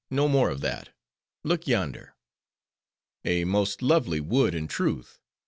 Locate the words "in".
4.55-4.67